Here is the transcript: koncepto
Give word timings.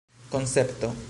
koncepto 0.31 0.93